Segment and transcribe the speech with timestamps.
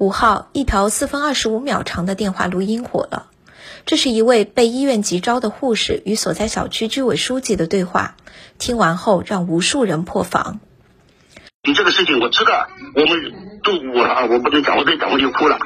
[0.00, 3.26] 五号，一条四分二十五秒长的电话录音火了。
[3.84, 8.16] 这是一位被医院急招的护士与所在小区居委书记的对话。
[8.58, 10.58] 听完后，让无数人破防。
[11.62, 15.58] 你这个事情我知道，我们都我啊，我不能讲，我再讲我就哭了。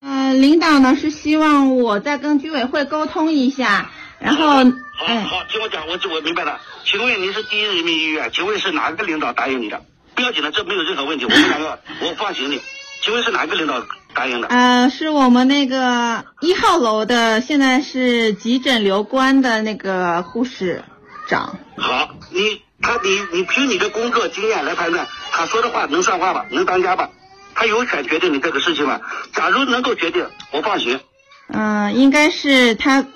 [0.00, 4.64] 嗯，领导呢是希望我再跟居委会沟通一下，然后，好，
[5.06, 6.60] 好，听我讲，我我明白了。
[6.84, 9.84] 请问您是第一人民医院，请问是哪个领导答应你的？
[10.16, 12.60] 不要紧的，这没有任何问题，我们两个我放心你。
[13.00, 13.84] 请问是哪个领导
[14.14, 14.48] 答应的？
[14.48, 20.84] 呃，是我们那个一号楼的，现在是急诊留观的那个护士
[21.28, 21.58] 长。
[21.76, 26.46] 好，你他你你凭你的工作经验来判断，他说的话能算话吧？
[26.50, 27.10] 能当家吧？
[27.54, 29.00] 他有权决定你这个事情吗？
[29.32, 31.00] 假如能够决定，我放心。
[31.48, 33.06] 嗯，应该是他，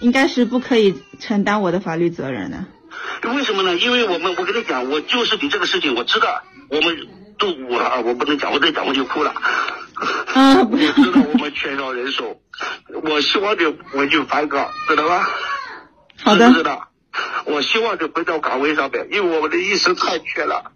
[0.00, 2.64] 应该是不可以承担我的法律责任的。
[3.34, 3.76] 为什么呢？
[3.76, 6.96] 因为我们，我跟你讲，我就是你这个事情，我知道，我们
[7.38, 9.30] 都我啊，我不能讲，我再讲我就哭了。
[9.30, 12.40] 啊， 我知道我们缺少人手，
[13.02, 15.28] 我希望的我就反岗，知道吧？
[16.22, 16.52] 好的。
[16.52, 16.88] 知道。
[17.46, 20.72] 我希望就回到岗位上面，因为我们的医生太缺了。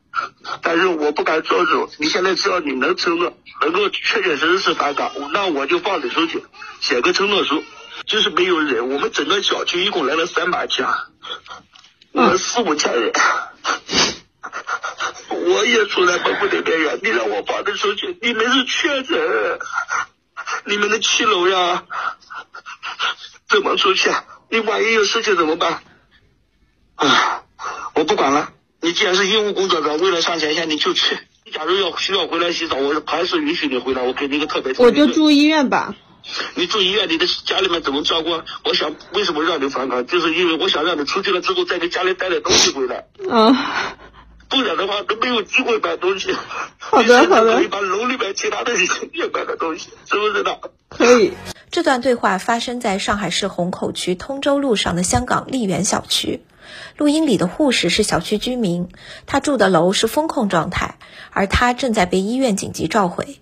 [0.62, 1.88] 但是我不敢做主。
[1.98, 6.42] 你现在只要你能承诺，能够确确实实是返岗，那我就放你出去，
[6.80, 7.62] 写个承诺书。
[8.06, 10.96] 就是没有人，我们整个小区一共来了三百家。
[12.12, 13.12] 我们四五千人，
[15.46, 16.98] 我也处在崩溃的边缘。
[17.02, 18.16] 你让我爬得出去？
[18.20, 19.58] 你们是确诊，
[20.66, 21.84] 你们的七楼呀，
[23.48, 24.10] 怎么出去？
[24.50, 25.82] 你万一有事情怎么办？
[26.96, 27.42] 啊，
[27.94, 28.52] 我不管了。
[28.82, 31.18] 你既然是医务工作者，为了上前线，你就去。
[31.44, 34.02] 你假如要需要回来洗澡，我还是允许你回来。
[34.02, 34.74] 我给你一个特别。
[34.78, 35.94] 我就住医院吧。
[36.54, 38.42] 你住医院，你的家里面怎么照顾？
[38.64, 40.06] 我想，为什么让你返岗？
[40.06, 43.04] 就是因为我想让你出去了之后，再给家里带点东西回来。
[43.30, 43.96] 啊，
[44.50, 46.36] 不然的话都没有机会买东西。
[46.78, 47.54] 好的，好的。
[47.54, 50.58] 可以把楼里面其他的也买个东西，是不是的？
[50.88, 51.32] 可以。
[51.70, 56.42] 这段对话发生在上海市虹口区通州路上的香港丽园小区。
[56.96, 58.88] 录音里的护士是小区居民，
[59.26, 60.98] 他住的楼是封控状态，
[61.30, 63.40] 而他正在被医院紧急召回。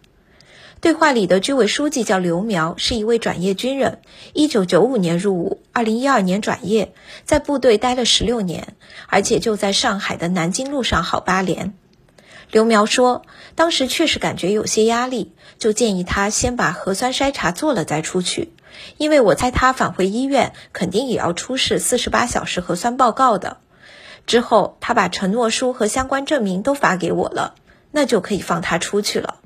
[0.80, 3.98] 对话里的居委书记叫刘苗，是一位转业军人。
[4.32, 6.94] 一九九五年入伍，二零一二年转业，
[7.24, 8.76] 在部队待了十六年，
[9.08, 11.74] 而且就在上海的南京路上好八连。
[12.52, 13.22] 刘苗说，
[13.56, 18.52] 当时确实感觉有些压力，就建议他先把核酸筛查做了再出去，
[18.98, 23.56] 因为我猜他返回医院肯定也要出示四十八小时核酸报告的。
[24.26, 27.56] 之后他把承诺书和相关证明都发给我了，
[27.90, 29.40] 那就可以放他出去了。